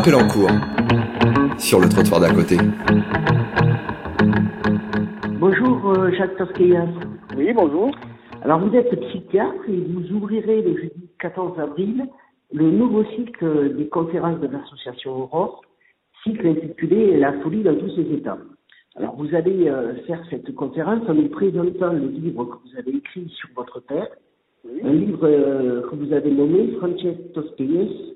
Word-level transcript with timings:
appel 0.00 0.14
en 0.14 0.26
cours 0.28 0.48
sur 1.58 1.78
le 1.78 1.86
trottoir 1.86 2.20
d'à 2.20 2.30
côté. 2.32 2.56
Bonjour 5.38 5.90
euh, 5.90 6.10
Jacques 6.12 6.36
Tosquillas. 6.38 6.88
Oui, 7.36 7.52
bonjour. 7.52 7.90
Alors 8.42 8.60
vous 8.60 8.74
êtes 8.74 8.98
psychiatre 8.98 9.68
et 9.68 9.76
vous 9.76 10.10
ouvrirez 10.16 10.62
le 10.62 10.74
jeudi 10.74 11.10
14 11.18 11.60
avril 11.60 12.06
le 12.50 12.70
nouveau 12.70 13.04
cycle 13.14 13.76
des 13.76 13.88
conférences 13.88 14.40
de 14.40 14.46
l'association 14.46 15.24
Aurore, 15.24 15.60
cycle 16.24 16.46
intitulé 16.46 17.18
La 17.18 17.34
folie 17.40 17.62
dans 17.62 17.74
tous 17.74 17.90
ses 17.94 18.10
états. 18.14 18.38
Alors 18.96 19.16
vous 19.16 19.34
allez 19.34 19.68
euh, 19.68 19.96
faire 20.06 20.22
cette 20.30 20.54
conférence 20.54 21.06
en 21.10 21.14
nous 21.14 21.28
présentant 21.28 21.92
le 21.92 22.08
livre 22.08 22.46
que 22.46 22.56
vous 22.64 22.78
avez 22.78 22.96
écrit 22.96 23.28
sur 23.36 23.50
votre 23.54 23.80
père, 23.80 24.08
Oui. 24.64 24.80
un 24.82 24.92
livre 24.94 25.24
euh, 25.28 25.82
que 25.90 25.94
vous 25.96 26.12
avez 26.14 26.30
nommé 26.30 26.74
Francesc 26.78 27.32
Tosquelles, 27.34 28.10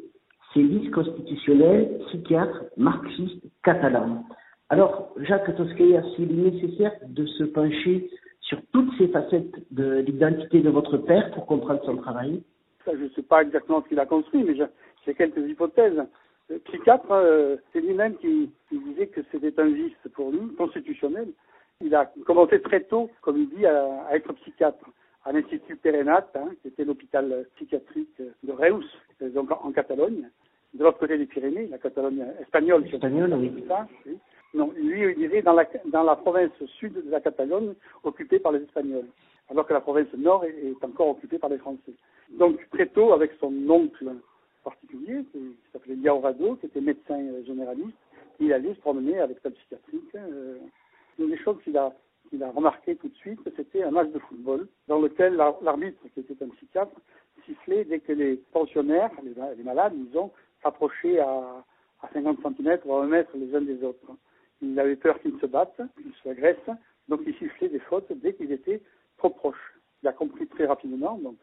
sévices 0.54 0.90
constitutionnels, 0.90 2.00
psychiatre, 2.06 2.64
marxiste, 2.76 3.42
catalan. 3.62 4.24
Alors, 4.70 5.12
Jacques 5.18 5.54
Tosquelles, 5.56 6.04
il 6.18 6.46
est 6.46 6.50
nécessaire 6.52 6.92
de 7.06 7.26
se 7.26 7.44
pencher 7.44 8.08
sur 8.40 8.58
toutes 8.72 8.90
ces 8.98 9.08
facettes 9.08 9.54
de 9.72 9.98
l'identité 9.98 10.60
de 10.60 10.70
votre 10.70 10.96
père 10.98 11.30
pour 11.32 11.46
comprendre 11.46 11.82
son 11.84 11.96
travail. 11.96 12.42
Je 12.86 13.04
ne 13.04 13.08
sais 13.10 13.22
pas 13.22 13.42
exactement 13.42 13.82
ce 13.82 13.88
qu'il 13.88 13.98
a 13.98 14.06
construit, 14.06 14.44
mais 14.44 14.54
j'ai- 14.54 15.14
quelques 15.14 15.48
hypothèses. 15.48 16.02
Le 16.48 16.58
psychiatre, 16.58 17.10
euh, 17.10 17.56
c'est 17.72 17.80
lui-même 17.80 18.16
qui, 18.16 18.50
disait 18.70 19.06
que 19.06 19.20
c'était 19.30 19.58
un 19.60 19.68
vice 19.68 19.92
pour 20.14 20.30
lui, 20.30 20.54
constitutionnel. 20.56 21.28
Il 21.80 21.94
a 21.94 22.10
commencé 22.26 22.60
très 22.60 22.80
tôt, 22.80 23.10
comme 23.22 23.38
il 23.38 23.48
dit, 23.50 23.66
à 23.66 24.08
être 24.14 24.32
psychiatre 24.34 24.84
à 25.24 25.32
l'Institut 25.32 25.76
Perenat, 25.76 26.26
hein, 26.34 26.50
qui 26.60 26.68
était 26.68 26.84
l'hôpital 26.84 27.46
psychiatrique 27.56 28.20
de 28.42 28.52
Reus, 28.52 28.84
euh, 29.22 29.30
donc 29.30 29.50
en, 29.50 29.60
en 29.64 29.72
Catalogne, 29.72 30.28
de 30.74 30.82
l'autre 30.84 30.98
côté 30.98 31.16
des 31.18 31.26
Pyrénées, 31.26 31.66
la 31.68 31.78
Catalogne 31.78 32.24
espagnole. 32.40 32.82
si 32.88 32.94
on 32.94 32.98
peut 33.00 33.06
Espagnol, 33.06 33.40
dire 33.40 33.52
oui. 33.54 33.64
ça, 33.68 33.86
oui. 34.06 34.18
Non, 34.54 34.72
lui, 34.76 35.02
il 35.02 35.16
dirait 35.16 35.42
dans 35.42 35.52
la, 35.54 35.66
dans 35.86 36.02
la 36.04 36.16
province 36.16 36.52
sud 36.78 36.92
de 36.94 37.10
la 37.10 37.20
Catalogne, 37.20 37.74
occupée 38.04 38.38
par 38.38 38.52
les 38.52 38.62
Espagnols, 38.62 39.06
alors 39.50 39.66
que 39.66 39.72
la 39.72 39.80
province 39.80 40.12
nord 40.16 40.44
est, 40.44 40.54
est 40.70 40.84
encore 40.84 41.08
occupée 41.08 41.38
par 41.38 41.50
les 41.50 41.58
Français. 41.58 41.94
Donc, 42.30 42.58
très 42.70 42.86
tôt, 42.86 43.12
avec 43.12 43.32
son 43.40 43.52
oncle 43.68 44.12
particulier, 44.62 45.24
qui 45.32 45.38
qui 45.38 45.56
s'appelait 45.72 45.96
Liaurado, 45.96 46.56
qui 46.56 46.66
était 46.66 46.80
médecin 46.80 47.20
généraliste, 47.46 47.96
il 48.40 48.52
allait 48.52 48.74
se 48.74 48.80
promener 48.80 49.18
avec 49.18 49.38
sa 49.42 49.50
psychiatrique. 49.50 50.14
euh. 50.14 50.56
Une 51.18 51.30
des 51.30 51.38
choses 51.38 51.58
qu'il 51.62 51.76
a, 51.78 51.92
qu'il 52.34 52.42
a 52.42 52.50
remarqué 52.50 52.96
tout 52.96 53.08
de 53.08 53.14
suite, 53.14 53.38
c'était 53.56 53.84
un 53.84 53.92
match 53.92 54.08
de 54.10 54.18
football 54.18 54.66
dans 54.88 55.00
lequel 55.00 55.34
l'ar- 55.36 55.56
l'arbitre, 55.62 56.00
qui 56.12 56.20
était 56.20 56.42
un 56.44 56.48
psychiatre, 56.48 56.92
sifflait 57.46 57.84
dès 57.84 58.00
que 58.00 58.12
les 58.12 58.36
pensionnaires, 58.52 59.10
les, 59.22 59.34
ma- 59.34 59.54
les 59.54 59.62
malades, 59.62 59.94
disons, 59.94 60.32
s'approchaient 60.62 61.20
à, 61.20 61.64
à 62.02 62.08
50 62.12 62.38
cm 62.42 62.78
ou 62.86 62.94
à 62.94 63.04
1 63.04 63.06
mètre 63.06 63.30
les 63.36 63.54
uns 63.54 63.60
des 63.60 63.82
autres. 63.84 64.10
Il 64.62 64.78
avait 64.80 64.96
peur 64.96 65.20
qu'ils 65.20 65.38
se 65.38 65.46
battent, 65.46 65.80
qu'ils 65.96 66.12
s'agressent, 66.24 66.70
donc 67.08 67.20
il 67.26 67.34
sifflait 67.36 67.68
des 67.68 67.78
fautes 67.80 68.10
dès 68.12 68.34
qu'ils 68.34 68.50
étaient 68.50 68.80
trop 69.18 69.30
proches. 69.30 69.74
Il 70.02 70.08
a 70.08 70.12
compris 70.12 70.46
très 70.48 70.66
rapidement, 70.66 71.16
donc 71.18 71.36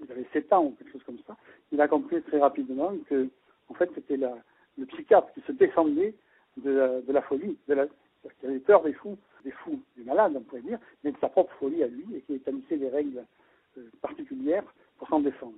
il 0.00 0.10
avait 0.10 0.26
7 0.32 0.52
ans 0.52 0.64
ou 0.64 0.70
quelque 0.72 0.92
chose 0.92 1.02
comme 1.04 1.18
ça, 1.26 1.36
il 1.72 1.80
a 1.80 1.86
compris 1.88 2.22
très 2.22 2.38
rapidement 2.40 2.92
que, 3.08 3.28
en 3.68 3.74
fait, 3.74 3.90
c'était 3.94 4.16
le 4.16 4.86
psychiatre 4.86 5.32
qui 5.34 5.42
se 5.42 5.52
défendait 5.52 6.14
de 6.56 6.70
la, 6.70 7.00
de 7.02 7.12
la 7.12 7.22
folie, 7.22 7.56
de 7.68 7.74
la, 7.74 7.86
qui 8.40 8.46
avait 8.46 8.58
peur 8.60 8.82
des 8.82 8.92
fous, 8.94 9.16
des 9.44 9.50
fous, 9.50 9.80
des 9.96 10.04
malades, 10.04 10.32
on 10.36 10.40
pourrait 10.40 10.62
dire, 10.62 10.78
mais 11.02 11.12
de 11.12 11.18
sa 11.18 11.28
propre 11.28 11.52
folie 11.60 11.82
à 11.82 11.86
lui 11.86 12.06
et 12.14 12.20
qui 12.22 12.34
établissait 12.34 12.78
des 12.78 12.88
règles 12.88 13.24
euh, 13.78 13.82
particulières 14.00 14.64
pour 14.98 15.08
s'en 15.08 15.20
défendre. 15.20 15.54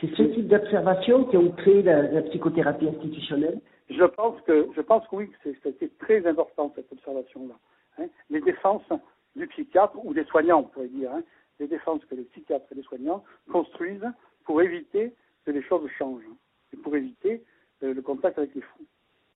C'est 0.00 0.14
ce 0.14 0.22
type 0.22 0.48
d'observation 0.48 1.24
qui 1.24 1.36
ont 1.36 1.50
créé 1.52 1.82
la, 1.82 2.02
la 2.02 2.22
psychothérapie 2.22 2.88
institutionnelle? 2.88 3.60
Je 3.90 4.04
pense 4.04 4.40
que, 4.42 4.68
je 4.74 4.80
pense 4.80 5.06
que 5.08 5.16
oui, 5.16 5.30
c'était 5.62 5.90
très 5.98 6.26
important 6.26 6.72
cette 6.74 6.90
observation-là. 6.92 7.54
hein. 7.98 8.08
Les 8.30 8.40
défenses 8.40 8.88
du 9.36 9.46
psychiatre 9.48 9.98
ou 10.04 10.14
des 10.14 10.24
soignants, 10.24 10.60
on 10.60 10.64
pourrait 10.64 10.88
dire, 10.88 11.12
hein, 11.12 11.22
les 11.60 11.66
défenses 11.68 12.04
que 12.06 12.14
les 12.14 12.24
psychiatres 12.24 12.66
et 12.72 12.74
les 12.74 12.82
soignants 12.82 13.22
construisent 13.50 14.10
pour 14.44 14.62
éviter 14.62 15.14
que 15.44 15.50
les 15.50 15.62
choses 15.62 15.88
changent 15.98 16.28
et 16.72 16.76
pour 16.78 16.96
éviter 16.96 17.42
euh, 17.82 17.92
le 17.92 18.02
contact 18.02 18.38
avec 18.38 18.54
les 18.54 18.62
fous. 18.62 18.86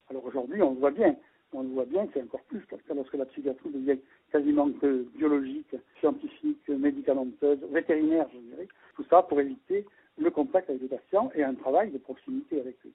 Alors 0.08 0.24
aujourd'hui, 0.24 0.62
on 0.62 0.72
le 0.72 0.80
voit 0.80 0.90
bien, 0.90 1.16
on 1.52 1.62
le 1.62 1.68
voit 1.68 1.84
bien, 1.84 2.06
c'est 2.12 2.22
encore 2.22 2.42
plus 2.48 2.60
parce 2.68 2.82
que 2.82 2.92
lorsque 2.92 3.14
la 3.14 3.26
psychiatrie 3.26 3.70
devient 3.70 3.98
quasiment 4.32 4.70
que 4.70 5.06
biologique, 5.16 5.74
scientifique, 6.00 6.68
médicamenteuse, 6.68 7.58
vétérinaire, 7.72 8.26
je 8.34 8.38
dirais, 8.50 8.68
tout 8.96 9.04
ça 9.08 9.22
pour 9.22 9.40
éviter 9.40 9.86
le 10.18 10.30
contact 10.30 10.68
avec 10.70 10.82
les 10.82 10.88
patients 10.88 11.30
et 11.34 11.42
un 11.44 11.54
travail 11.54 11.90
de 11.90 11.98
proximité 11.98 12.60
avec 12.60 12.76
eux 12.84 12.92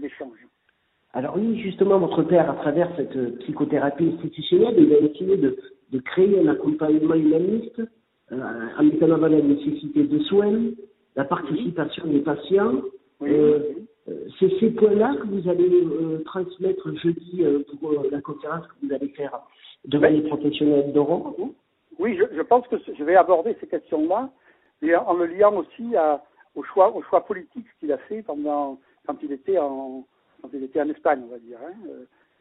l'échange. 0.00 0.38
Alors 1.12 1.36
oui, 1.36 1.60
justement, 1.60 1.98
votre 1.98 2.22
père, 2.24 2.50
à 2.50 2.54
travers 2.54 2.90
cette 2.96 3.14
euh, 3.16 3.36
psychothérapie 3.40 4.12
institutionnelle, 4.14 4.74
il 4.78 4.92
a 4.92 4.98
essayé 4.98 5.36
de, 5.36 5.56
de 5.92 5.98
créer 6.00 6.40
un 6.40 6.48
accompagnement 6.48 7.14
humaniste 7.14 7.80
euh, 8.32 8.68
en 8.78 8.82
mettant 8.82 9.06
en 9.06 9.12
avant 9.12 9.28
la 9.28 9.40
nécessité 9.40 10.04
de 10.04 10.18
soins, 10.20 10.70
la 11.14 11.24
participation 11.24 12.06
des 12.06 12.20
patients. 12.20 12.82
Oui, 13.20 13.30
Euh, 13.30 13.58
oui. 13.76 13.86
Euh, 14.08 14.26
C'est 14.38 14.50
ces 14.60 14.70
points-là 14.70 15.16
que 15.20 15.26
vous 15.26 15.48
allez 15.48 15.70
euh, 15.84 16.22
transmettre 16.24 16.94
jeudi 16.96 17.42
euh, 17.44 17.62
pour 17.80 17.92
la 18.10 18.20
conférence 18.20 18.66
que 18.66 18.86
vous 18.86 18.92
allez 18.92 19.08
faire 19.08 19.40
devant 19.84 20.08
Oui. 20.08 20.20
les 20.22 20.28
professionnels 20.28 20.92
d'Oran. 20.92 21.34
Oui, 21.98 22.16
je, 22.18 22.24
je 22.36 22.42
pense 22.42 22.66
que 22.68 22.76
je 22.78 23.04
vais 23.04 23.16
aborder 23.16 23.56
ces 23.60 23.66
questions-là, 23.66 24.30
et 24.82 24.94
en 24.96 25.14
le 25.14 25.26
liant 25.26 25.54
aussi 25.56 25.94
à, 25.96 26.22
au 26.54 26.62
choix, 26.64 26.94
au 26.94 27.02
choix 27.02 27.24
politique 27.24 27.66
qu'il 27.80 27.92
a 27.92 27.98
fait 27.98 28.22
pendant 28.22 28.78
quand 29.06 29.16
il 29.22 29.32
était 29.32 29.58
en 29.58 30.04
quand 30.42 30.48
il 30.52 30.62
était 30.64 30.80
en 30.82 30.88
Espagne, 30.90 31.22
on 31.24 31.30
va 31.30 31.38
dire. 31.38 31.58
hein. 31.66 31.72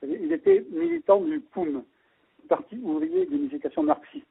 Il 0.06 0.34
était 0.34 0.66
militant 0.72 1.22
du 1.22 1.40
POUM, 1.40 1.84
Parti 2.50 2.78
ouvrier 2.84 3.26
d'unification 3.28 3.84
marxiste. 3.84 4.28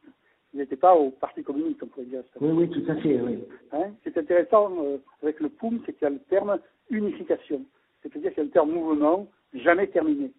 Il 0.55 0.61
n'était 0.61 0.77
pas 0.77 0.95
au 0.95 1.11
Parti 1.11 1.43
communiste, 1.43 1.83
on 1.83 1.87
pourrait 1.87 2.07
dire. 2.07 2.23
Oui, 2.41 2.51
oui, 2.51 2.71
tout 2.71 2.85
à 2.91 2.97
fait, 2.97 3.21
oui. 3.21 3.39
Hein. 3.73 3.93
Ce 3.99 4.11
qui 4.11 4.17
est 4.17 4.21
intéressant 4.21 4.71
euh, 4.85 4.99
avec 5.23 5.41
le 5.41 5.49
POUM, 5.49 5.81
c'est 5.87 5.95
qu'il 5.95 6.03
y 6.03 6.07
a 6.07 6.11
le 6.11 6.19
terme 6.29 6.59
unification, 6.91 7.63
c'est-à-dire 8.03 8.31
qu'il 8.31 8.39
y 8.39 8.41
a 8.43 8.45
le 8.45 8.51
terme 8.51 8.71
mouvement 8.71 9.27
jamais 9.55 9.87
terminé. 9.87 10.31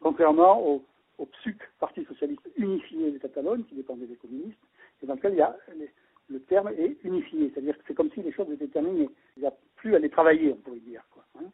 Contrairement 0.00 0.66
au, 0.66 0.82
au 1.18 1.26
PSUC, 1.26 1.58
Parti 1.78 2.04
socialiste 2.04 2.48
unifié 2.56 3.10
de 3.10 3.18
Catalogne, 3.18 3.64
qui 3.64 3.74
dépendait 3.74 4.06
des 4.06 4.16
communistes, 4.16 4.58
et 5.02 5.06
dans 5.06 5.14
lequel 5.14 5.32
il 5.34 5.38
y 5.38 5.42
a 5.42 5.56
le 6.28 6.40
terme 6.40 6.68
est 6.76 6.96
unifié, 7.04 7.50
c'est-à-dire 7.52 7.76
que 7.78 7.84
c'est 7.86 7.94
comme 7.94 8.10
si 8.12 8.22
les 8.22 8.32
choses 8.32 8.50
étaient 8.50 8.66
terminées. 8.66 9.08
Il 9.36 9.40
n'y 9.42 9.46
a 9.46 9.54
plus 9.76 9.94
à 9.94 9.98
les 9.98 10.10
travailler, 10.10 10.52
on 10.52 10.56
pourrait 10.56 10.80
dire. 10.80 11.02
Quoi, 11.12 11.24
hein. 11.38 11.46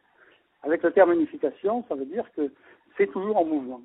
Avec 0.63 0.81
le 0.83 0.91
terme 0.91 1.13
unification, 1.13 1.83
ça 1.87 1.95
veut 1.95 2.05
dire 2.05 2.25
que 2.35 2.51
c'est 2.97 3.11
toujours 3.11 3.37
en 3.37 3.45
mouvement. 3.45 3.81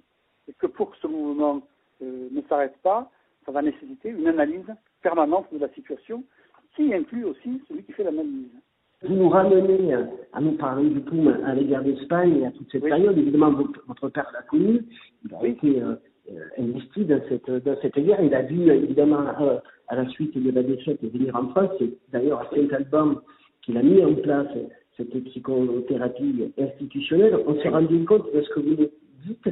Et 0.48 0.53
que 0.54 0.66
pour 0.66 0.91
que 0.91 0.97
ce 0.98 1.06
mouvement 1.06 1.62
euh, 2.03 2.28
ne 2.30 2.41
s'arrête 2.42 2.76
pas, 2.82 3.10
ça 3.48 3.53
va 3.53 3.62
nécessiter 3.62 4.10
une 4.10 4.26
analyse 4.26 4.66
permanente 5.03 5.47
de 5.53 5.59
la 5.59 5.70
situation, 5.70 6.22
qui 6.76 6.92
inclut 6.92 7.25
aussi 7.25 7.62
celui 7.66 7.82
qui 7.82 7.92
fait 7.92 8.04
l'analyse. 8.04 8.50
Vous 9.03 9.14
nous 9.14 9.31
ramenez 9.31 9.94
à 10.34 10.41
nous 10.42 10.53
parler 10.53 10.91
du 10.91 11.00
POUM 11.00 11.28
à 11.47 11.54
l'égard 11.54 11.82
d'Espagne 11.82 12.41
et 12.42 12.47
à 12.47 12.50
toute 12.50 12.70
cette 12.70 12.82
Oui. 12.82 12.91
période. 12.91 13.16
Évidemment, 13.16 13.53
votre, 13.53 14.09
père 14.10 14.31
l'a 14.34 14.42
connu. 14.42 14.84
Il 15.25 15.34
a 15.34 15.38
Oui. 15.41 15.50
été 15.50 15.81
euh, 15.81 15.94
investi 16.59 17.06
dans 17.06 17.20
cette, 17.26 17.50
dans 17.50 17.76
cette 17.81 17.98
guerre. 17.98 18.22
Il 18.22 18.34
a 18.34 18.42
dû, 18.42 18.70
évidemment, 18.70 19.25
euh, 19.41 19.59
à 19.86 19.97
la 19.97 20.06
suite 20.10 20.36
de 20.36 20.50
la 20.50 20.62
défaite, 20.62 21.03
venir 21.03 21.34
en 21.34 21.48
France. 21.48 21.70
C'est 21.78 21.91
d'ailleurs 22.12 22.41
à 22.42 22.54
Saint-Alban 22.54 23.15
qu'il 23.62 23.78
a 23.78 23.82
mis 23.82 24.04
en 24.04 24.15
place 24.15 24.48
cette 24.98 25.25
psychothérapie 25.25 26.53
institutionnelle. 26.59 27.38
On 27.47 27.59
s'est 27.62 27.70
rendu 27.70 28.04
compte 28.04 28.30
de 28.34 28.42
ce 28.42 28.50
que 28.50 28.60
vous 28.60 28.76
dites, 29.25 29.48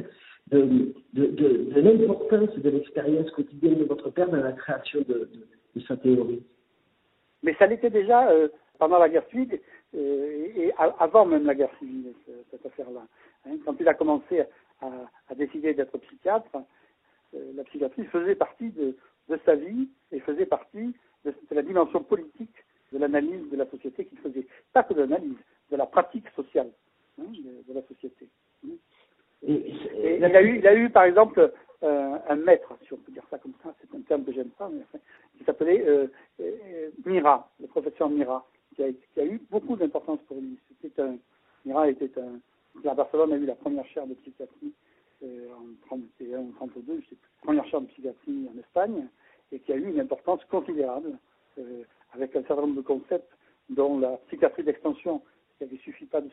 de, 0.51 0.93
l'importance 1.79 2.55
de 2.57 2.69
l'expérience 2.69 3.29
quotidienne 3.31 3.75
de 3.75 3.83
votre 3.83 4.09
père 4.09 4.29
dans 4.29 4.41
la 4.41 4.53
création 4.53 5.01
de, 5.07 5.29
sa 5.87 5.97
théorie. 5.97 6.43
Mais 7.43 7.53
ça 7.59 7.67
l'était 7.67 7.89
déjà 7.91 8.29
euh, 8.31 8.47
pendant 8.79 8.97
la 8.97 9.09
guerre 9.09 9.27
civile 9.29 9.59
euh, 9.95 10.47
et, 10.55 10.73
avant 10.99 11.25
même 11.25 11.45
la 11.45 11.53
guerre 11.53 11.71
civile, 11.77 12.13
ce- 12.25 12.31
cette 12.49 12.65
affaire-là. 12.65 13.05
Hein, 13.45 13.57
quand 13.63 13.75
il 13.79 13.87
a 13.87 13.93
commencé 13.93 14.43
à, 14.81 15.35
décider 15.35 15.73
d'être 15.73 15.97
psychiatre, 15.99 16.49
euh, 17.35 17.51
la 17.55 17.63
psychiatrie 17.65 18.05
faisait 18.05 18.35
partie 18.35 18.69
de, 18.69 18.95
sa 19.45 19.55
vie 19.55 19.87
et 20.11 20.19
faisait 20.21 20.45
partie 20.45 20.95
de 21.25 21.33
la 21.51 21.61
dimension 21.61 22.01
politique 22.01 22.55
de 22.93 22.97
l'analyse 22.97 23.49
de 23.51 23.57
la 23.57 23.69
société 23.69 24.05
qu'il 24.05 24.17
faisait. 24.19 24.47
Pas 24.73 24.83
que 24.83 24.93
de 24.93 25.01
l'analyse, 25.01 25.37
de 25.69 25.75
la 25.75 25.85
pratique 25.85 26.27
sociale 26.35 26.69
hein, 27.19 27.25
de, 27.29 27.71
de 27.71 27.73
la 27.73 27.85
société. 27.87 28.27
Et, 29.45 29.53
Et 29.53 30.05
il 30.17 30.35
a 30.35 30.41
eu, 30.41 30.57
il 30.57 30.67
a 30.67 30.75
eu 30.75 30.89
par 30.89 31.03
exemple 31.03 31.51
euh, 31.83 32.17
un 32.27 32.35
maître, 32.35 32.73
si 32.85 32.93
on 32.93 32.97
peut 32.97 33.11
dire 33.11 33.23
ça 33.29 33.37
comme 33.37 33.53
ça, 33.63 33.73
c'est 33.79 33.95
un 33.95 34.01
terme 34.01 34.23
que 34.23 34.31
j'aime 34.31 34.49
pas, 34.49 34.67
mais 34.67 34.81
enfin, 34.81 34.97
qui 35.37 35.43
s'appelait 35.43 35.83
euh, 35.87 36.07
euh, 36.39 36.89
Mira, 37.05 37.51
le 37.59 37.67
professeur 37.67 38.09
Mira, 38.09 38.45
qui 38.75 38.83
a, 38.83 38.87
qui 38.91 39.19
a 39.19 39.25
eu 39.25 39.39
beaucoup 39.51 39.75
d'importance 39.75 40.19
pour 40.27 40.37
lui. 40.37 40.57
C'était 40.81 41.01
un, 41.01 41.17
Mira 41.65 41.87
était 41.87 42.11
un, 42.19 42.89
à 42.89 42.93
Barcelone 42.95 43.33
a 43.33 43.37
eu 43.37 43.45
la 43.45 43.55
première 43.55 43.85
chaire 43.87 44.07
de 44.07 44.15
psychiatrie 44.15 44.73
en 45.23 45.87
31 45.87 46.39
ou 46.39 46.51
32, 46.57 47.01
je 47.01 47.09
sais 47.09 47.15
plus, 47.15 47.29
première 47.41 47.65
chaire 47.67 47.81
de 47.81 47.87
psychiatrie 47.87 48.49
en 48.53 48.59
Espagne, 48.59 49.07
et 49.51 49.59
qui 49.59 49.71
a 49.71 49.75
eu 49.75 49.89
une 49.89 49.99
importance 49.99 50.43
considérable, 50.45 51.17
avec 52.13 52.35
un 52.35 52.43
certain 52.43 52.61
nombre 52.61 52.75
de 52.75 52.81
concepts, 52.81 53.31
dont 53.69 53.99
la 53.99 54.17
psychiatrie 54.27 54.63
d'extension, 54.63 55.21
qu'il 55.57 55.71
ne 55.71 55.77
suffit 55.77 56.05
pas 56.05 56.21
de 56.21 56.29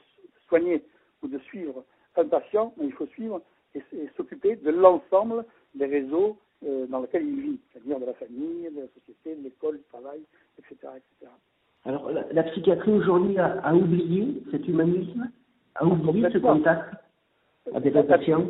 soigner 0.49 0.83
ou 1.23 1.29
de 1.29 1.39
suivre 1.39 1.85
un 2.17 2.27
patient, 2.27 2.75
mais 2.77 2.87
il 2.87 2.93
faut 2.93 3.07
suivre 3.07 3.41
et, 3.75 3.83
s'occuper 4.17 4.57
de 4.57 4.71
l'ensemble 4.71 5.45
des 5.75 5.87
réseaux 5.87 6.37
euh, 6.67 6.87
dans 6.87 7.01
lesquels 7.01 7.27
il 7.27 7.41
vit, 7.41 7.61
c'est-à-dire 7.73 8.01
de 8.01 8.07
la 8.07 8.15
famille, 8.15 8.69
de 8.75 8.81
la 8.83 8.89
société, 8.99 9.37
de 9.37 9.45
l'école, 9.45 9.79
du 9.79 9.85
travail, 9.85 10.21
etc. 10.59 10.77
etc. 10.97 11.31
Alors 11.85 12.11
la, 12.11 12.43
psychiatrie 12.45 12.93
aujourd'hui 12.93 13.37
a, 13.39 13.75
oublié 13.75 14.43
cet 14.51 14.67
humanisme, 14.67 15.31
a 15.75 15.85
oublié 15.85 16.27
ce 16.33 16.39
contact 16.39 16.95
avec 17.75 17.95
les 17.95 18.03
patients 18.05 18.47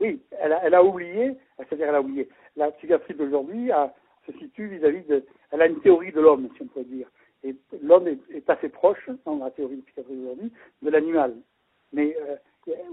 Oui, 0.00 0.20
elle 0.38 0.52
a, 0.52 0.64
elle 0.64 0.74
a 0.74 0.84
oublié, 0.84 1.36
c'est-à-dire 1.56 1.88
elle 1.88 1.94
a 1.94 2.00
oublié. 2.02 2.28
La 2.56 2.70
psychiatrie 2.72 3.14
d'aujourd'hui 3.14 3.70
se 4.26 4.32
situe 4.38 4.66
vis-à-vis 4.68 5.04
de, 5.04 5.24
elle 5.50 5.62
a 5.62 5.66
une 5.66 5.80
théorie 5.80 6.12
de 6.12 6.20
l'homme, 6.20 6.48
si 6.56 6.62
on 6.62 6.66
peut 6.66 6.84
dire. 6.84 7.08
Et 7.42 7.54
l'homme 7.82 8.08
est, 8.08 8.50
assez 8.50 8.68
proche, 8.68 9.08
dans 9.24 9.36
la 9.36 9.50
théorie 9.50 9.76
de 9.76 9.82
psychiatrie 9.82 10.16
d'aujourd'hui, 10.16 10.52
de 10.82 10.90
l'animal. 10.90 11.34
Mais 11.92 12.16
euh, 12.28 12.36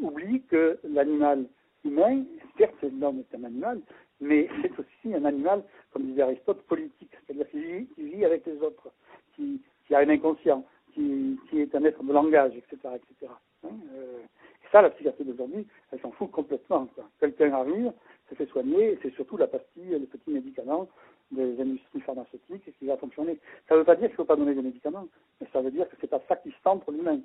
oublie 0.01 0.41
que 0.43 0.77
l'animal 0.83 1.45
humain, 1.83 2.23
certes 2.57 2.83
l'homme 2.99 3.19
est 3.19 3.35
un 3.37 3.43
animal, 3.43 3.81
mais 4.19 4.47
c'est 4.61 4.71
aussi 4.79 5.15
un 5.15 5.25
animal, 5.25 5.63
comme 5.91 6.03
disait 6.03 6.21
Aristote, 6.21 6.61
politique, 6.63 7.11
c'est-à-dire 7.25 7.49
qui 7.49 7.87
vit, 7.97 8.25
avec 8.25 8.45
les 8.45 8.61
autres, 8.61 8.89
qui, 9.35 9.61
a 9.93 9.99
un 9.99 10.09
inconscient, 10.09 10.63
qui, 10.93 11.37
est 11.53 11.75
un 11.75 11.83
être 11.83 12.03
de 12.03 12.13
langage, 12.13 12.53
etc. 12.55 12.77
etc. 12.95 13.31
Hein, 13.63 13.69
euh, 13.93 14.19
et 14.63 14.67
ça, 14.71 14.81
la 14.81 14.89
psychiatrie 14.91 15.25
d'aujourd'hui, 15.25 15.67
elle 15.91 15.99
s'en 15.99 16.11
fout 16.11 16.31
complètement. 16.31 16.87
Quelqu'un 17.19 17.51
arrive, 17.53 17.91
se 18.29 18.35
fait 18.35 18.45
soigner, 18.47 18.93
et 18.93 18.99
c'est 19.01 19.13
surtout 19.15 19.37
la 19.37 19.47
pastille, 19.47 19.89
le 19.89 20.05
petit 20.05 20.31
médicament 20.31 20.87
des 21.31 21.59
industries 21.61 22.01
pharmaceutiques 22.01 22.77
qui 22.77 22.85
va 22.85 22.97
fonctionner. 22.97 23.39
Ça 23.67 23.75
ne 23.75 23.79
veut 23.79 23.85
pas 23.85 23.95
dire 23.95 24.07
qu'il 24.07 24.13
ne 24.13 24.17
faut 24.17 24.25
pas 24.25 24.35
donner 24.35 24.53
des 24.53 24.61
médicaments, 24.61 25.07
mais 25.39 25.47
ça 25.51 25.61
veut 25.61 25.71
dire 25.71 25.87
que 25.89 25.95
c'est 25.99 26.09
pas 26.09 26.21
ça 26.27 26.35
qui 26.37 26.53
pour 26.63 26.91
l'humain. 26.91 27.19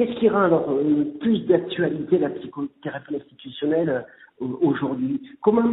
Qu'est-ce 0.00 0.18
qui 0.18 0.30
rend 0.30 0.44
alors 0.44 0.70
euh, 0.70 1.04
plus 1.20 1.40
d'actualité 1.40 2.16
la 2.16 2.30
psychothérapie 2.30 3.16
institutionnelle 3.16 4.06
euh, 4.40 4.46
aujourd'hui? 4.62 5.20
Comment, 5.42 5.70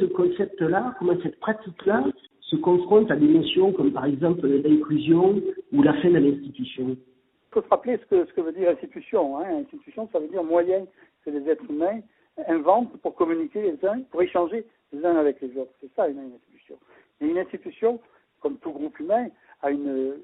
ce 0.00 0.06
concept-là, 0.06 0.94
comment 0.98 1.12
cette 1.22 1.38
pratique-là 1.40 2.04
se 2.40 2.56
confronte 2.56 3.10
à 3.10 3.16
des 3.16 3.28
notions 3.28 3.70
comme 3.72 3.92
par 3.92 4.06
exemple 4.06 4.46
l'inclusion 4.46 5.42
ou 5.74 5.82
la 5.82 5.92
fin 6.00 6.08
de 6.08 6.16
l'institution? 6.16 6.96
Il 6.96 7.52
faut 7.52 7.60
se 7.60 7.68
rappeler 7.68 7.98
ce 8.08 8.32
que, 8.32 8.40
veut 8.40 8.52
dire 8.52 8.70
institution. 8.70 9.36
Hein. 9.36 9.58
Institution, 9.60 10.08
ça 10.10 10.20
veut 10.20 10.28
dire 10.28 10.42
moyen 10.42 10.86
que 11.26 11.28
les 11.28 11.46
êtres 11.46 11.70
humains 11.70 12.00
inventent 12.48 12.96
pour 13.02 13.14
communiquer 13.14 13.60
les 13.60 13.86
uns, 13.86 14.00
pour 14.10 14.22
échanger 14.22 14.64
les 14.90 15.04
uns 15.04 15.16
avec 15.16 15.38
les 15.42 15.54
autres. 15.58 15.72
C'est 15.82 15.94
ça 15.94 16.08
une 16.08 16.18
institution. 16.18 16.78
Et 17.20 17.26
une 17.26 17.36
institution, 17.36 18.00
comme 18.40 18.56
tout 18.56 18.70
groupe 18.70 18.98
humain, 19.00 19.26
a 19.60 19.70
une, 19.70 20.14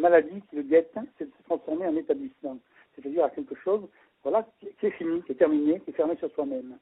maladie 0.00 0.40
qui 0.48 0.54
le 0.54 0.62
guette, 0.62 0.96
c'est 1.18 1.28
établissement. 1.96 2.58
C'est-à-dire 2.94 3.24
à 3.24 3.30
quelque 3.30 3.54
chose 3.56 3.82
voilà, 4.22 4.44
qui 4.58 4.86
est 4.86 4.90
fini, 4.90 5.22
qui 5.22 5.32
est 5.32 5.36
terminé, 5.36 5.80
qui 5.80 5.90
est 5.90 5.94
fermé 5.94 6.16
sur 6.16 6.30
soi-même. 6.32 6.76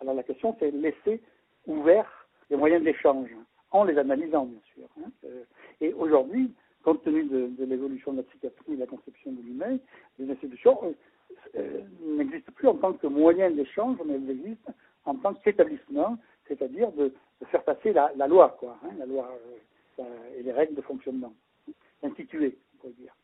Alors 0.00 0.14
la 0.14 0.22
question, 0.22 0.54
c'est 0.60 0.70
laisser 0.70 1.20
ouvert 1.66 2.28
les 2.50 2.56
moyens 2.56 2.84
d'échange, 2.84 3.30
en 3.70 3.84
les 3.84 3.98
analysant, 3.98 4.46
bien 4.46 4.60
sûr. 4.74 4.88
Hein. 5.00 5.10
Euh, 5.24 5.42
et 5.80 5.92
aujourd'hui, 5.94 6.52
compte 6.84 7.02
tenu 7.02 7.24
de, 7.24 7.64
l'évolution 7.64 8.12
de 8.12 8.18
la 8.18 8.22
psychiatrie 8.24 8.72
et 8.72 8.76
de 8.76 8.80
la 8.80 8.86
conception 8.86 9.32
de 9.32 9.42
l'humain, 9.42 9.78
les 10.18 10.30
institutions 10.30 10.78
euh, 10.84 10.92
euh, 11.56 11.80
n'existent 12.16 12.52
plus 12.54 12.68
en 12.68 12.76
tant 12.76 12.92
que 12.92 13.06
moyen 13.06 13.50
d'échange, 13.50 13.98
mais 14.06 14.14
elles 14.14 14.30
existent 14.30 14.72
en 15.04 15.16
tant 15.16 15.34
qu'établissement, 15.34 16.16
c'est-à-dire 16.46 16.92
de, 16.92 17.12
faire 17.50 17.64
passer 17.64 17.92
la, 17.92 18.12
loi, 18.28 18.56
quoi, 18.60 18.78
hein, 18.84 18.90
la 18.98 19.06
loi 19.06 19.28
et 20.38 20.42
les 20.42 20.52
règles 20.52 20.74
de 20.74 20.80
fonctionnement, 20.80 21.34
instituées, 22.02 22.56
on 22.74 22.78
pourrait 22.78 22.92
dire. 22.94 23.14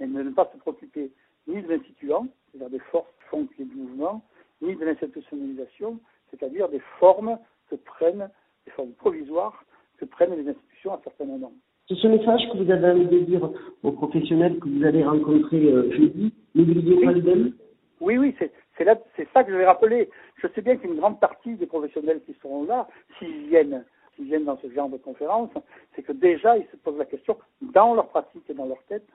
Et 0.00 0.06
ne 0.06 0.30
pas 0.30 0.50
se 0.52 0.58
préoccuper 0.58 1.10
ni 1.46 1.62
de 1.62 1.68
l'instituant, 1.68 2.26
c'est-à-dire 2.50 2.70
des 2.70 2.84
forces 2.90 3.08
qui 3.18 3.28
font 3.28 3.46
qu'il 3.46 3.68
du 3.68 3.76
mouvement, 3.76 4.22
ni 4.60 4.74
de 4.74 4.84
l'institutionnalisation, 4.84 6.00
c'est-à-dire 6.30 6.68
des 6.68 6.82
formes 6.98 7.38
que 7.70 7.76
prennent, 7.76 8.28
des 8.64 8.72
formes 8.72 8.92
provisoires 8.92 9.64
que 9.98 10.04
prennent 10.04 10.34
les 10.34 10.48
institutions 10.48 10.92
à 10.94 11.00
certains 11.02 11.24
moments. 11.24 11.52
C'est 11.88 11.94
ce 11.94 12.08
message 12.08 12.42
que 12.52 12.58
vous 12.58 12.70
avez 12.70 12.90
envie 12.90 13.06
de 13.06 13.20
dire 13.20 13.48
aux 13.82 13.92
professionnels 13.92 14.58
que 14.58 14.68
vous 14.68 14.84
allez 14.84 15.04
rencontrer 15.04 15.66
euh, 15.66 15.90
jeudi. 15.92 16.34
N'oubliez 16.54 17.04
pas 17.04 17.12
le 17.12 17.22
même. 17.22 17.52
Oui, 18.00 18.18
oui, 18.18 18.34
c'est 18.38 18.52
c'est 18.78 19.28
ça 19.32 19.42
que 19.42 19.52
je 19.52 19.56
vais 19.56 19.64
rappeler. 19.64 20.10
Je 20.36 20.48
sais 20.48 20.60
bien 20.60 20.76
qu'une 20.76 20.96
grande 20.96 21.18
partie 21.18 21.54
des 21.54 21.66
professionnels 21.66 22.20
qui 22.26 22.34
seront 22.42 22.64
là, 22.64 22.86
s'ils 23.18 23.46
viennent, 23.46 23.84
s'ils 24.14 24.26
viennent 24.26 24.44
dans 24.44 24.58
ce 24.58 24.70
genre 24.70 24.90
de 24.90 24.98
conférence, 24.98 25.50
c'est 25.94 26.02
que 26.02 26.12
déjà 26.12 26.58
ils 26.58 26.66
se 26.66 26.76
posent 26.76 26.98
la 26.98 27.06
question 27.06 27.38
dans 27.62 27.94
leur 27.94 28.08
pratique 28.08 28.48
et 28.50 28.54
dans 28.54 28.66
leur 28.66 28.82
tête 28.88 29.06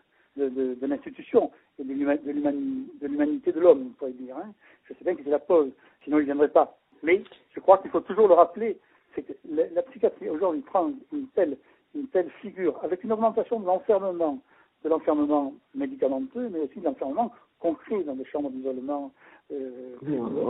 et 1.08 1.84
de 1.84 3.08
l'humanité 3.08 3.52
de 3.52 3.60
l'homme, 3.60 3.88
on 3.88 3.94
pourrait 3.98 4.12
dire. 4.12 4.38
Hein. 4.38 4.52
Je 4.86 4.94
sais 4.94 5.04
bien 5.04 5.16
qu'ils 5.16 5.26
se 5.26 5.30
la 5.30 5.40
posent, 5.40 5.72
sinon 6.04 6.18
ils 6.18 6.22
ne 6.22 6.26
viendraient 6.26 6.50
pas. 6.50 6.78
Mais 7.04 7.24
je 7.54 7.60
crois 7.60 7.80
qu'il 7.80 7.92
faut 7.92 8.02
toujours 8.02 8.28
le 8.28 8.34
rappeler, 8.34 8.78
c'est 9.16 9.24
que 9.24 9.34
la, 9.50 9.82
psychiatrie 9.84 10.30
aujourd'hui 10.30 10.62
prend 10.62 10.92
une 11.12 11.28
telle, 11.36 11.58
une 11.96 12.08
telle 12.08 12.30
figure, 12.42 12.80
avec 12.84 13.04
une 13.04 13.12
augmentation 13.12 13.60
de 13.60 13.66
l'enfermement, 13.66 14.40
de 14.84 14.90
l'enfermement 14.90 15.54
médicamenteux, 15.76 16.50
mais 16.52 16.60
aussi 16.60 16.80
de 16.80 16.86
l'enfermement 16.86 17.32
concret 17.60 18.04
dans 18.04 18.16
des 18.16 18.26
chambres 18.26 18.50
d'isolement 18.52 19.12
euh, 19.52 19.96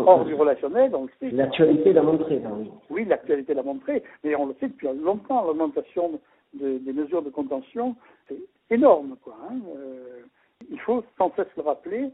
hors 0.05 0.25
du 0.25 0.33
relationnel. 0.33 0.91
L'actualité 1.21 1.93
l'a 1.93 2.03
montré, 2.03 2.41
oui. 2.57 2.71
Oui, 2.89 3.05
l'actualité 3.05 3.53
l'a 3.53 3.63
montré, 3.63 4.03
mais 4.23 4.35
on 4.35 4.47
le 4.47 4.55
sait 4.59 4.67
depuis 4.67 4.87
longtemps, 5.01 5.45
l'augmentation 5.45 6.19
des 6.53 6.93
mesures 6.93 7.21
de 7.21 7.29
contention, 7.29 7.95
c'est 8.27 8.37
énorme, 8.71 9.15
quoi. 9.23 9.37
Hein. 9.49 9.55
Euh, 9.75 10.20
il 10.71 10.79
faut 10.79 11.03
sans 11.17 11.31
cesse 11.35 11.47
le 11.57 11.63
rappeler, 11.63 12.09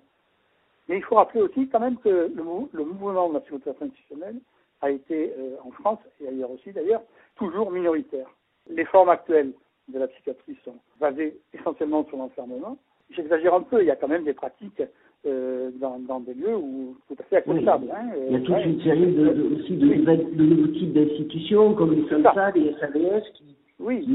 mais 0.89 0.97
il 0.97 1.03
faut 1.03 1.15
rappeler 1.15 1.41
aussi 1.41 1.67
quand 1.69 1.79
même 1.79 1.97
que 1.97 2.09
le, 2.09 2.43
le 2.73 2.83
mouvement 2.85 3.29
de 3.29 3.35
la 3.35 3.39
psychothérapie 3.41 3.85
institutionnelle 3.85 4.37
a 4.81 4.89
été, 4.89 5.33
euh, 5.37 5.55
en 5.63 5.71
France 5.71 5.99
et 6.21 6.27
ailleurs 6.27 6.51
aussi 6.51 6.71
d'ailleurs, 6.71 7.01
toujours 7.35 7.71
minoritaire. 7.71 8.27
Les 8.69 8.85
formes 8.85 9.09
actuelles 9.09 9.53
de 9.87 9.99
la 9.99 10.07
psychiatrie 10.07 10.57
sont 10.65 10.75
basées 10.99 11.37
essentiellement 11.53 12.05
sur 12.05 12.17
l'enfermement. 12.17 12.77
J'exagère 13.11 13.53
un 13.53 13.61
peu, 13.61 13.81
il 13.81 13.87
y 13.87 13.91
a 13.91 13.95
quand 13.95 14.09
même 14.09 14.25
des 14.25 14.33
pratiques 14.33 14.83
euh, 15.25 15.71
dans, 15.79 15.99
dans, 15.99 16.19
des 16.19 16.33
lieux 16.33 16.55
où 16.55 16.95
tout 17.07 17.15
à 17.19 17.23
fait 17.23 17.37
acceptables. 17.37 17.91
Hein, 17.91 18.11
il 18.27 18.33
y 18.33 18.35
a 18.35 18.39
toute 18.39 18.65
une 18.65 18.81
série 18.81 19.13
de, 19.13 19.55
aussi 19.55 19.77
de, 19.77 19.87
de, 19.87 20.43
nouveaux 20.43 20.73
types 20.73 20.93
d'institutions 20.93 21.73
comme 21.73 21.93
les 21.93 22.07
SAMSA, 22.09 22.51
les 22.51 22.73
SAVS 22.79 23.23
qui, 23.33 23.56
oui. 23.79 24.05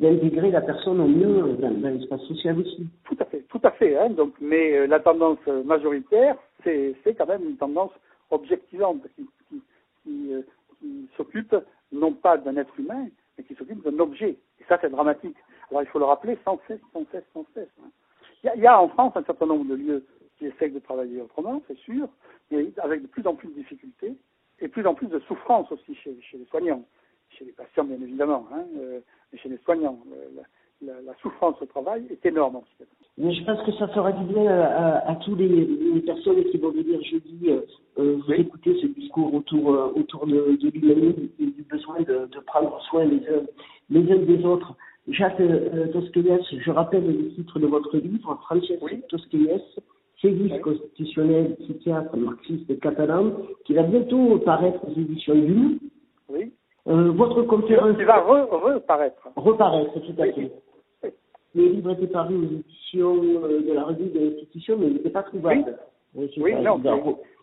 d'intégrer 0.00 0.50
la 0.50 0.60
personne 0.60 1.00
au 1.00 1.08
mieux 1.08 1.54
dans, 1.54 1.90
l'espace 1.90 2.20
social 2.22 2.58
aussi. 2.58 2.86
Tout 3.04 3.16
à 3.18 3.24
fait, 3.24 3.40
tout 3.48 3.60
à 3.64 3.70
fait. 3.72 3.96
Hein, 3.98 4.10
donc, 4.10 4.34
mais 4.40 4.76
euh, 4.76 4.86
la 4.86 5.00
tendance 5.00 5.44
majoritaire, 5.64 6.36
c'est 6.62 6.94
quand 7.18 7.26
même 7.26 7.44
une 7.44 7.56
tendance 7.56 7.92
objectivante 8.30 9.02
qui, 9.14 9.26
qui, 9.48 9.62
qui, 10.02 10.32
euh, 10.32 10.42
qui 10.78 11.08
s'occupe 11.16 11.54
non 11.92 12.12
pas 12.12 12.36
d'un 12.36 12.56
être 12.56 12.78
humain, 12.78 13.06
mais 13.36 13.44
qui 13.44 13.54
s'occupe 13.54 13.82
d'un 13.84 13.98
objet. 13.98 14.36
Et 14.60 14.64
ça, 14.68 14.78
c'est 14.80 14.90
dramatique. 14.90 15.36
Alors 15.70 15.82
il 15.82 15.88
faut 15.88 15.98
le 15.98 16.04
rappeler 16.04 16.38
sans 16.44 16.60
cesse, 16.68 16.80
sans 16.92 17.04
cesse, 17.10 17.24
sans 17.32 17.44
cesse. 17.54 17.68
Hein. 17.82 17.90
Il 18.54 18.62
y, 18.62 18.66
a 18.66 18.80
en 18.80 18.88
France 18.88 19.12
un 19.16 19.24
certain 19.24 19.46
nombre 19.46 19.68
de 19.68 19.74
lieux 19.74 20.04
qui 20.38 20.46
essayent 20.46 20.70
de 20.70 20.78
travailler 20.78 21.20
autrement, 21.20 21.62
c'est 21.66 21.78
sûr, 21.78 22.08
mais 22.50 22.70
avec 22.78 23.02
de 23.02 23.06
plus 23.08 23.26
en 23.26 23.34
plus 23.34 23.48
de 23.48 23.54
difficultés 23.54 24.14
et 24.60 24.68
plus 24.68 24.86
en 24.86 24.94
plus 24.94 25.08
de 25.08 25.18
souffrance 25.20 25.70
aussi 25.72 25.94
chez, 25.96 26.16
chez 26.20 26.38
les 26.38 26.44
soignants, 26.44 26.84
chez 27.38 27.44
les 27.44 27.52
patients 27.52 27.84
bien 27.84 28.00
évidemment, 28.00 28.46
hein, 28.52 28.64
euh, 28.78 29.00
mais 29.32 29.38
chez 29.38 29.48
les 29.48 29.58
soignants. 29.58 29.98
La, 30.82 30.92
la, 31.00 31.14
souffrance 31.22 31.56
au 31.62 31.64
travail 31.64 32.04
est 32.10 32.26
énorme 32.26 32.56
en 32.56 32.64
Mais 33.16 33.32
je 33.32 33.42
pense 33.44 33.62
que 33.64 33.72
ça 33.72 33.88
fera 33.88 34.12
du 34.12 34.24
bien 34.34 34.46
à, 34.46 35.10
à, 35.10 35.14
toutes 35.16 35.38
les, 35.38 35.48
les, 35.48 36.00
personnes 36.02 36.44
qui 36.44 36.58
vont 36.58 36.70
venir 36.70 37.02
jeudi 37.02 37.48
euh, 37.48 37.62
euh 37.98 38.18
vous 38.26 38.32
écouter 38.34 38.76
ce 38.82 38.86
discours 38.88 39.32
autour, 39.32 39.72
euh, 39.72 39.92
autour 39.96 40.26
de, 40.26 40.58
de 40.60 40.68
l'humanisme 40.68 41.30
et 41.40 41.46
du 41.46 41.62
besoin 41.62 42.00
de, 42.00 42.26
de, 42.26 42.40
prendre 42.40 42.78
soin 42.90 43.06
les 43.06 43.26
uns, 43.26 43.46
les 43.88 44.12
uns 44.12 44.18
des 44.18 44.44
autres. 44.44 44.74
Jacques 45.08 45.40
euh, 45.40 45.86
je 45.94 46.70
rappelle 46.70 47.06
le 47.06 47.30
titre 47.34 47.58
de 47.58 47.66
votre 47.66 47.96
livre, 47.96 48.38
Francesc 48.42 48.82
oui. 48.82 49.00
Tosquelles, 49.08 49.62
Sévice 50.20 50.60
constitutionnel, 50.62 51.56
psychiatre 51.60 52.16
marxiste 52.18 52.78
catalan, 52.80 53.32
qui 53.64 53.72
va 53.72 53.82
bientôt 53.82 54.38
paraître 54.40 54.80
aux 54.86 54.92
éditions 54.98 55.34
Lune. 55.34 55.78
Euh, 56.88 57.10
votre 57.12 57.42
conférence. 57.42 57.96
Qui 57.96 58.04
va 58.04 58.20
reparaître. 58.20 59.28
reparaître, 59.36 59.92
tout 59.94 60.22
à 60.22 60.32
fait. 60.32 60.50
Le 61.54 61.62
livre 61.68 61.92
était 61.92 62.06
paru 62.06 62.36
aux 62.36 62.44
éditions 62.44 63.16
euh, 63.16 63.60
de 63.66 63.72
la 63.72 63.84
revue 63.84 64.10
de 64.10 64.20
l'institution, 64.20 64.76
mais 64.78 64.88
il 64.88 64.94
n'était 64.94 65.10
pas 65.10 65.22
trouvable. 65.22 65.76
Oui, 66.14 66.30
oui 66.36 66.54
non. 66.62 66.76
Va, 66.78 66.96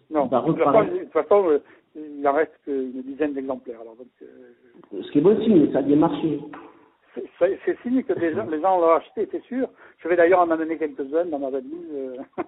non. 0.09 0.25
Va 0.27 0.41
de 0.41 0.99
toute 0.99 1.11
façon, 1.11 1.49
euh, 1.49 1.59
il 1.95 2.27
en 2.27 2.33
reste 2.33 2.53
qu'une 2.63 3.01
dizaine 3.01 3.33
d'exemplaires. 3.33 3.81
Alors, 3.81 3.95
donc, 3.95 4.07
euh... 4.21 5.01
Ce 5.01 5.11
qui 5.11 5.17
est 5.17 5.21
bon 5.21 5.39
signe, 5.41 5.71
ça 5.71 5.79
a 5.79 5.81
bien 5.81 5.97
marché 5.97 6.39
c'est 7.65 7.77
signe 7.81 8.03
que 8.03 8.13
les 8.13 8.33
gens, 8.33 8.45
les 8.45 8.61
gens 8.61 8.79
l'ont 8.79 8.95
acheté, 8.95 9.27
c'est 9.31 9.43
sûr. 9.43 9.67
Je 9.99 10.07
vais 10.07 10.15
d'ailleurs 10.15 10.39
en 10.39 10.49
amener 10.49 10.77
quelques-uns 10.77 11.25
dans 11.25 11.39
ma 11.39 11.49
valise. 11.49 11.71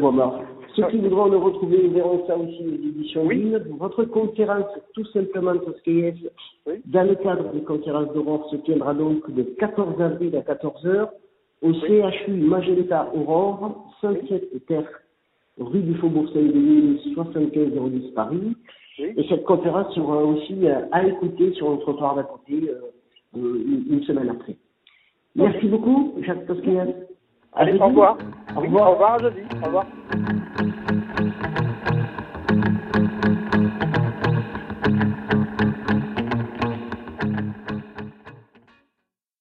Bon, 0.00 0.12
ben, 0.12 0.32
ceux 0.74 0.86
qui 0.88 0.98
voudront 0.98 1.26
le 1.26 1.36
retrouver, 1.36 1.88
verront 1.88 2.26
ça 2.26 2.36
aussi 2.36 2.62
les 2.62 2.88
éditions 2.88 3.24
oui. 3.24 3.52
Votre 3.78 4.04
conférence 4.04 4.66
Tout 4.94 5.04
simplement 5.06 5.56
Tosquelles, 5.56 6.30
dans 6.86 7.08
le 7.08 7.14
cadre 7.16 7.52
des 7.52 7.62
conférences 7.62 8.12
d'Aurore, 8.12 8.48
se 8.50 8.56
tiendra 8.56 8.94
donc 8.94 9.26
le 9.28 9.44
14 9.58 10.00
avril 10.00 10.36
à 10.36 10.40
14h 10.40 11.08
au. 11.62 11.72
CHU 11.72 12.32
Magenta 12.32 13.10
Aurore, 13.14 13.92
107 14.00 14.66
Terre, 14.66 14.88
rue 15.58 15.80
du 15.80 15.94
Faubourg 15.94 16.28
Saint-Denis, 16.32 17.00
75010 17.14 18.10
Paris. 18.14 18.56
Et 18.98 19.24
cette 19.28 19.44
conférence 19.44 19.94
sera 19.94 20.24
aussi 20.24 20.66
euh, 20.66 20.86
à 20.90 21.06
écouter 21.06 21.52
sur 21.54 21.70
le 21.70 21.78
trottoir 21.78 22.16
d'à 22.16 22.24
côté 22.24 22.68
euh, 22.68 22.80
euh, 23.36 23.82
une 23.90 24.02
semaine 24.02 24.28
après. 24.28 24.56
Merci 25.36 25.68
beaucoup, 25.68 26.14
Jacques 26.22 26.46
Tosquelles. 26.46 27.07
Allez, 27.54 27.78
au 27.78 27.86
revoir. 27.86 28.18
Au 28.56 28.60
revoir, 28.60 28.88
au 28.88 28.92
revoir 28.92 29.20
jeudi. 29.22 29.42
Au 29.62 29.66
revoir. 29.66 29.86